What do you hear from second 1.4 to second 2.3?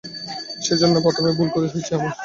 হয়েছিল আমার।